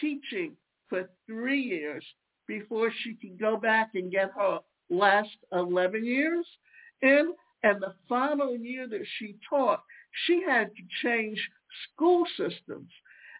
teaching 0.00 0.56
for 0.88 1.08
three 1.24 1.62
years 1.62 2.04
before 2.48 2.90
she 3.04 3.14
could 3.14 3.38
go 3.38 3.56
back 3.56 3.90
and 3.94 4.10
get 4.10 4.32
her 4.36 4.58
last 4.90 5.36
11 5.52 6.04
years 6.04 6.44
in. 7.00 7.32
And 7.62 7.80
the 7.80 7.94
final 8.08 8.56
year 8.56 8.88
that 8.88 9.06
she 9.18 9.36
taught, 9.48 9.84
she 10.26 10.42
had 10.42 10.72
to 10.74 10.82
change 11.00 11.38
school 11.92 12.26
systems. 12.36 12.90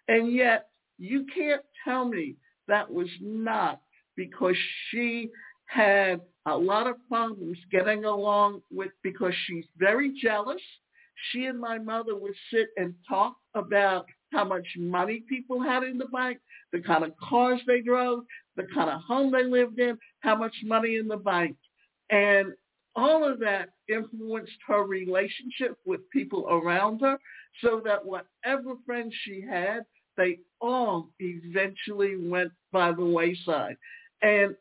And 0.06 0.32
yet 0.32 0.68
you 0.98 1.26
can't 1.34 1.62
tell 1.84 2.04
me 2.04 2.36
that 2.68 2.90
was 2.90 3.08
not 3.20 3.80
because 4.16 4.56
she 4.90 5.30
had 5.66 6.20
a 6.46 6.56
lot 6.56 6.86
of 6.86 6.96
problems 7.08 7.58
getting 7.70 8.04
along 8.04 8.60
with 8.70 8.90
because 9.02 9.32
she's 9.46 9.64
very 9.78 10.12
jealous 10.20 10.60
she 11.30 11.46
and 11.46 11.60
my 11.60 11.78
mother 11.78 12.16
would 12.16 12.34
sit 12.52 12.68
and 12.76 12.94
talk 13.08 13.36
about 13.54 14.06
how 14.32 14.44
much 14.44 14.66
money 14.76 15.22
people 15.28 15.62
had 15.62 15.82
in 15.82 15.98
the 15.98 16.06
bank, 16.06 16.38
the 16.72 16.80
kind 16.80 17.04
of 17.04 17.16
cars 17.16 17.60
they 17.66 17.80
drove, 17.80 18.24
the 18.56 18.66
kind 18.74 18.90
of 18.90 19.00
home 19.02 19.30
they 19.30 19.44
lived 19.44 19.78
in, 19.78 19.98
how 20.20 20.36
much 20.36 20.54
money 20.64 20.96
in 20.96 21.08
the 21.08 21.16
bank. 21.16 21.56
And 22.10 22.52
all 22.96 23.24
of 23.24 23.38
that 23.40 23.70
influenced 23.88 24.52
her 24.66 24.84
relationship 24.84 25.78
with 25.84 26.00
people 26.10 26.46
around 26.48 27.00
her 27.00 27.18
so 27.62 27.80
that 27.84 28.04
whatever 28.04 28.74
friends 28.84 29.14
she 29.24 29.40
had, 29.40 29.84
they 30.16 30.38
all 30.64 31.10
eventually 31.20 32.16
went 32.16 32.50
by 32.72 32.90
the 32.90 33.04
wayside. 33.04 33.76
And 34.22 34.56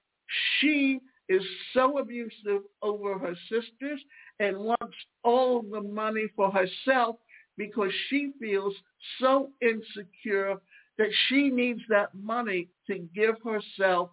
she 0.59 0.99
is 1.29 1.41
so 1.73 1.97
abusive 1.99 2.63
over 2.81 3.17
her 3.17 3.35
sisters 3.49 4.01
and 4.39 4.57
wants 4.57 4.95
all 5.23 5.61
the 5.61 5.81
money 5.81 6.25
for 6.35 6.51
herself 6.51 7.15
because 7.57 7.91
she 8.09 8.31
feels 8.39 8.73
so 9.19 9.49
insecure 9.61 10.55
that 10.97 11.09
she 11.27 11.49
needs 11.49 11.81
that 11.87 12.13
money 12.13 12.67
to 12.87 12.99
give 13.15 13.35
herself 13.43 14.09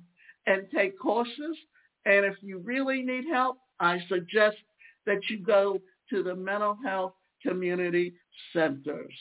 and 0.47 0.67
take 0.75 0.99
courses. 0.99 1.57
And 2.05 2.25
if 2.25 2.37
you 2.41 2.59
really 2.59 3.03
need 3.03 3.25
help, 3.33 3.59
I 3.81 3.99
suggest 4.09 4.57
that 5.07 5.29
you 5.29 5.39
go 5.39 5.81
to 6.11 6.23
the 6.23 6.35
mental 6.35 6.77
health 6.85 7.15
community 7.43 8.15
centers. 8.53 9.13